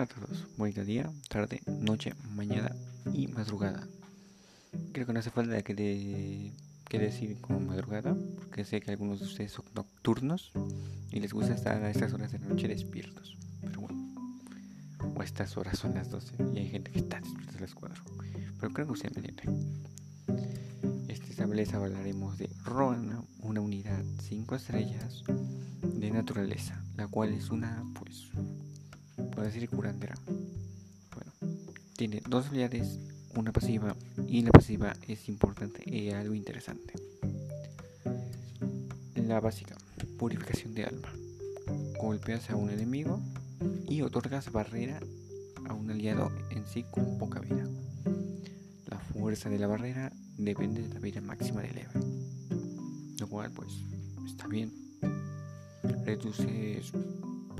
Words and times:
Hola 0.00 0.08
a 0.10 0.14
todos, 0.14 0.46
bonito 0.56 0.82
día, 0.82 1.12
tarde, 1.28 1.60
noche, 1.66 2.14
mañana 2.34 2.74
y 3.12 3.26
madrugada. 3.26 3.86
Creo 4.94 5.06
que 5.06 5.12
no 5.12 5.18
hace 5.18 5.30
falta 5.30 5.60
que, 5.60 5.74
de, 5.74 6.54
que 6.88 6.98
decir 6.98 7.38
como 7.42 7.60
madrugada, 7.60 8.16
porque 8.36 8.64
sé 8.64 8.80
que 8.80 8.92
algunos 8.92 9.20
de 9.20 9.26
ustedes 9.26 9.52
son 9.52 9.66
nocturnos 9.74 10.52
y 11.10 11.20
les 11.20 11.34
gusta 11.34 11.52
estar 11.52 11.84
a 11.84 11.90
estas 11.90 12.14
horas 12.14 12.32
de 12.32 12.38
la 12.38 12.46
noche 12.46 12.66
despiertos. 12.66 13.36
Pero 13.60 13.82
bueno, 13.82 14.14
o 15.14 15.22
estas 15.22 15.58
horas 15.58 15.78
son 15.78 15.92
las 15.92 16.08
12 16.08 16.34
y 16.54 16.60
hay 16.60 16.70
gente 16.70 16.92
que 16.92 17.00
está 17.00 17.20
despierta 17.20 17.58
a 17.58 17.60
las 17.60 17.74
4. 17.74 18.02
Pero 18.58 18.72
creo 18.72 18.86
que 18.86 18.92
ustedes 18.92 19.14
me 19.14 19.28
entienden. 19.28 19.82
Esta 21.08 21.44
vez 21.44 21.74
hablaremos 21.74 22.38
de 22.38 22.48
Roana, 22.64 23.22
una 23.40 23.60
unidad 23.60 24.02
5 24.22 24.54
estrellas 24.54 25.24
de 25.82 26.10
naturaleza, 26.10 26.82
la 26.96 27.06
cual 27.06 27.34
es 27.34 27.50
una, 27.50 27.84
pues, 27.94 28.30
decir 29.42 29.68
curandera. 29.68 30.14
Bueno, 31.14 31.32
tiene 31.96 32.22
dos 32.28 32.46
habilidades, 32.46 32.98
una 33.34 33.52
pasiva, 33.52 33.96
y 34.26 34.42
la 34.42 34.50
pasiva 34.50 34.94
es 35.08 35.28
importante 35.28 35.82
y 35.84 36.10
algo 36.10 36.34
interesante. 36.34 36.94
La 39.14 39.40
básica, 39.40 39.76
purificación 40.18 40.74
de 40.74 40.84
alma. 40.84 41.08
Golpeas 42.00 42.50
a 42.50 42.56
un 42.56 42.70
enemigo 42.70 43.20
y 43.88 44.02
otorgas 44.02 44.50
barrera 44.50 45.00
a 45.68 45.74
un 45.74 45.90
aliado 45.90 46.30
en 46.50 46.66
sí 46.66 46.84
con 46.90 47.18
poca 47.18 47.40
vida. 47.40 47.68
La 48.86 48.98
fuerza 48.98 49.48
de 49.48 49.58
la 49.58 49.66
barrera 49.66 50.12
depende 50.36 50.82
de 50.82 50.94
la 50.94 51.00
vida 51.00 51.20
máxima 51.20 51.62
del 51.62 51.78
héroe. 51.78 52.02
Lo 53.20 53.28
cual 53.28 53.52
pues 53.52 53.72
está 54.26 54.48
bien 54.48 54.72
reduces 56.04 56.92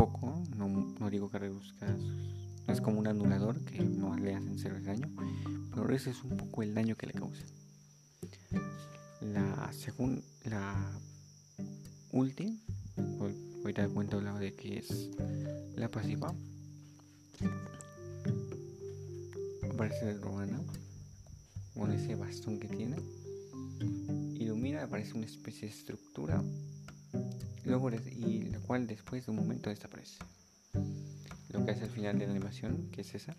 poco, 0.00 0.42
no, 0.56 1.10
digo 1.10 1.30
que 1.30 1.38
reduzcas, 1.38 1.90
es 2.68 2.80
como 2.80 2.98
un 2.98 3.06
anulador 3.06 3.60
que 3.66 3.80
no 3.80 4.16
le 4.16 4.34
hacen 4.34 4.58
cero 4.58 4.76
daño, 4.82 5.10
pero 5.68 5.84
reduces 5.84 6.24
un 6.24 6.38
poco 6.38 6.62
el 6.62 6.72
daño 6.72 6.96
que 6.96 7.06
le 7.06 7.12
causa. 7.12 7.44
La 9.20 9.70
segunda, 9.74 10.22
la 10.44 10.98
ulti, 12.12 12.58
ahorita 13.60 13.90
cuento 13.90 14.22
lado 14.22 14.38
de 14.38 14.54
que 14.54 14.78
es 14.78 15.10
la 15.76 15.90
pasiva. 15.90 16.34
Aparece 19.70 20.12
el 20.12 20.22
romano 20.22 20.64
con 21.74 21.92
ese 21.92 22.14
bastón 22.14 22.58
que 22.58 22.68
tiene. 22.68 22.96
Ilumina, 24.38 24.84
aparece 24.84 25.12
una 25.12 25.26
especie 25.26 25.68
de 25.68 25.74
estructura 25.74 26.42
y 27.70 28.42
la 28.50 28.58
cual 28.58 28.86
después 28.86 29.26
de 29.26 29.30
un 29.30 29.36
momento 29.36 29.70
desaparece. 29.70 30.18
Lo 31.52 31.64
que 31.64 31.70
hace 31.70 31.84
al 31.84 31.90
final 31.90 32.18
de 32.18 32.26
la 32.26 32.32
animación, 32.32 32.90
que 32.90 33.02
es 33.02 33.14
esa, 33.14 33.36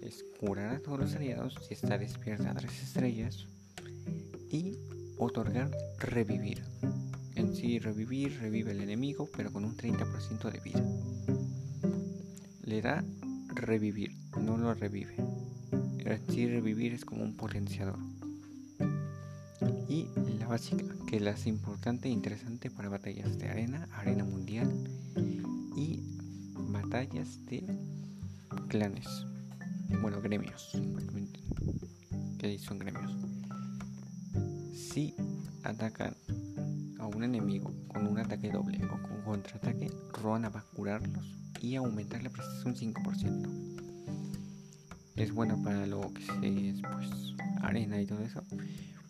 es 0.00 0.24
curar 0.40 0.74
a 0.74 0.78
todos 0.80 0.98
los 0.98 1.14
aliados 1.14 1.54
si 1.66 1.74
está 1.74 1.98
despierta 1.98 2.50
a 2.50 2.54
tres 2.54 2.82
estrellas 2.82 3.46
y 4.50 4.76
otorgar 5.18 5.70
revivir. 5.98 6.64
En 7.34 7.54
sí, 7.54 7.78
revivir 7.78 8.38
revive 8.40 8.72
el 8.72 8.80
enemigo, 8.80 9.28
pero 9.36 9.52
con 9.52 9.64
un 9.64 9.76
30% 9.76 10.50
de 10.50 10.60
vida. 10.60 10.82
Le 12.64 12.80
da 12.80 13.04
revivir, 13.48 14.12
no 14.40 14.56
lo 14.56 14.72
revive. 14.74 15.16
En 15.98 16.20
sí, 16.30 16.46
revivir 16.46 16.94
es 16.94 17.04
como 17.04 17.22
un 17.22 17.36
potenciador 17.36 17.98
y 19.92 20.08
básica, 20.52 20.84
que 21.06 21.18
la 21.18 21.30
hace 21.30 21.48
importante 21.48 22.08
e 22.08 22.12
interesante 22.12 22.70
para 22.70 22.90
batallas 22.90 23.38
de 23.38 23.48
arena, 23.48 23.88
arena 23.94 24.22
mundial 24.22 24.70
y 25.74 26.02
batallas 26.68 27.42
de 27.46 27.64
clanes. 28.68 29.06
Bueno, 30.02 30.20
gremios. 30.20 30.72
¿Qué 32.38 32.58
son 32.58 32.78
gremios? 32.78 33.16
Si 34.74 35.14
atacan 35.64 36.14
a 36.98 37.06
un 37.06 37.24
enemigo 37.24 37.72
con 37.88 38.06
un 38.06 38.18
ataque 38.18 38.50
doble 38.50 38.78
o 38.84 39.02
con 39.08 39.22
contraataque, 39.24 39.90
Roana 40.12 40.50
va 40.50 40.60
a 40.60 40.64
curarlos 40.64 41.34
y 41.62 41.76
aumentar 41.76 42.22
la 42.22 42.28
precisión 42.28 42.74
5%. 42.74 43.48
Es 45.16 45.32
buena 45.32 45.56
para 45.62 45.86
lo 45.86 46.12
que 46.12 46.24
es 46.42 46.82
pues 46.92 47.08
arena 47.62 47.98
y 48.02 48.04
todo 48.04 48.20
eso, 48.20 48.42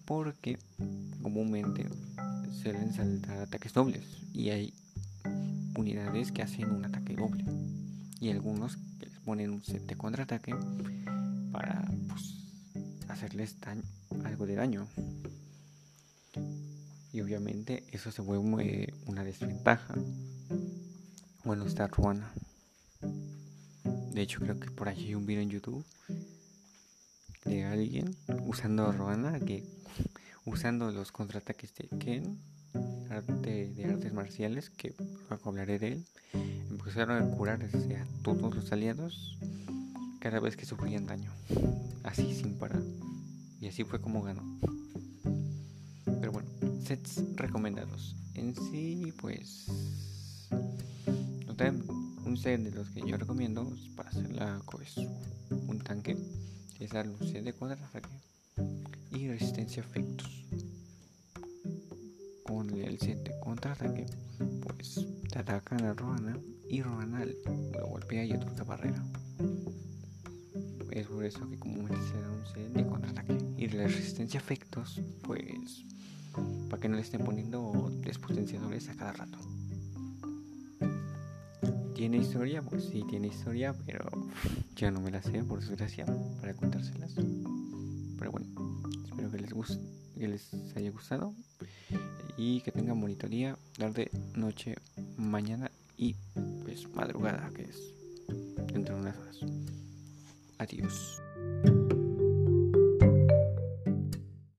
porque 0.04 0.56
comúnmente 1.22 1.88
suelen 2.62 2.92
saltar 2.92 3.38
ataques 3.38 3.72
dobles 3.72 4.04
y 4.32 4.50
hay 4.50 4.74
unidades 5.76 6.32
que 6.32 6.42
hacen 6.42 6.70
un 6.70 6.84
ataque 6.84 7.14
doble 7.14 7.44
y 8.20 8.30
algunos 8.30 8.76
que 8.98 9.06
les 9.06 9.18
ponen 9.20 9.50
un 9.50 9.64
set 9.64 9.86
de 9.86 9.96
contraataque 9.96 10.54
para 11.50 11.90
pues, 12.08 12.34
hacerles 13.08 13.56
algo 14.24 14.46
de 14.46 14.54
daño. 14.54 14.86
Y 17.12 17.20
obviamente 17.20 17.84
eso 17.90 18.10
se 18.10 18.22
vuelve 18.22 18.94
una 19.06 19.24
desventaja. 19.24 19.94
Bueno 21.44 21.66
está 21.66 21.88
Ruana. 21.88 22.32
De 24.12 24.22
hecho 24.22 24.40
creo 24.40 24.58
que 24.60 24.70
por 24.70 24.88
allí 24.88 25.06
hay 25.06 25.14
un 25.14 25.26
video 25.26 25.42
en 25.42 25.50
YouTube 25.50 25.84
de 27.44 27.64
alguien 27.64 28.16
usando 28.46 28.92
Ruana 28.92 29.40
que 29.40 29.64
usando 30.44 30.90
los 30.90 31.12
contraataques 31.12 31.74
de 31.74 31.88
Ken 31.98 32.38
de 33.08 33.84
artes 33.84 34.12
marciales 34.12 34.70
que 34.70 34.94
hablaré 35.44 35.78
de 35.78 35.88
él 35.88 36.06
empezaron 36.70 37.22
a 37.22 37.36
curar 37.36 37.62
a 37.62 38.22
todos 38.22 38.54
los 38.54 38.72
aliados 38.72 39.38
cada 40.20 40.40
vez 40.40 40.56
que 40.56 40.64
sufrían 40.64 41.06
daño 41.06 41.30
así 42.04 42.34
sin 42.34 42.54
parar. 42.54 42.82
Y 43.60 43.68
así 43.68 43.84
fue 43.84 44.00
como 44.00 44.22
ganó. 44.22 44.42
Pero 46.20 46.32
bueno 46.32 46.48
sets 46.84 47.22
recomendados. 47.36 48.16
En 48.34 48.54
sí 48.54 49.12
pues 49.20 49.66
un 52.24 52.36
set 52.36 52.60
de 52.60 52.70
los 52.72 52.90
que 52.90 53.02
yo 53.06 53.16
recomiendo 53.16 53.70
para 53.94 54.08
hacer 54.08 54.32
la 54.32 54.60
pues, 54.70 54.96
un 55.68 55.78
tanque 55.78 56.16
es 56.80 56.92
un 56.92 57.18
set 57.20 57.44
de 57.44 57.52
contraataque 57.52 58.08
y 59.12 59.28
resistencia 59.28 59.82
efectos. 59.82 60.44
Con 62.44 62.70
el 62.70 62.98
7 62.98 63.32
contraataque, 63.40 64.06
pues 64.62 65.06
te 65.30 65.38
atacan 65.38 65.84
a 65.84 65.94
Roana 65.94 66.38
y 66.68 66.82
Roana 66.82 67.24
lo 67.24 67.86
golpea 67.86 68.24
y 68.24 68.32
otra 68.32 68.64
barrera. 68.64 69.04
Es 70.90 71.06
por 71.06 71.24
eso 71.24 71.48
que 71.48 71.58
comúnmente 71.58 71.96
se 72.08 72.20
da 72.20 72.30
un 72.30 72.46
set 72.46 72.72
de 72.72 72.86
contraataque. 72.86 73.38
Y 73.56 73.68
la 73.68 73.86
resistencia 73.86 74.38
efectos, 74.38 75.00
pues 75.22 75.84
para 76.68 76.80
que 76.80 76.88
no 76.88 76.96
le 76.96 77.02
estén 77.02 77.24
poniendo 77.24 77.90
despotenciadores 78.02 78.88
a 78.88 78.94
cada 78.94 79.12
rato. 79.12 79.38
¿Tiene 81.94 82.16
historia? 82.16 82.62
Pues 82.62 82.84
sí, 82.84 83.04
tiene 83.08 83.28
historia, 83.28 83.74
pero 83.86 84.10
yo 84.74 84.90
no 84.90 85.00
me 85.00 85.10
la 85.10 85.22
sé, 85.22 85.44
por 85.44 85.60
desgracia, 85.60 86.06
para 86.40 86.54
contárselas. 86.54 87.14
Pero 88.22 88.30
bueno, 88.30 88.46
espero 89.04 89.32
que 89.32 89.38
les, 89.38 89.52
guste, 89.52 89.80
que 90.16 90.28
les 90.28 90.54
haya 90.76 90.92
gustado 90.92 91.34
y 92.36 92.60
que 92.60 92.70
tengan 92.70 92.96
monitoría 92.96 93.58
tarde, 93.76 94.12
noche, 94.36 94.76
mañana 95.16 95.72
y 95.96 96.14
pues 96.62 96.88
madrugada, 96.94 97.50
que 97.52 97.62
es 97.62 97.82
dentro 98.72 98.94
de 98.94 99.00
unas 99.00 99.18
horas. 99.18 99.40
Adiós. 100.58 101.20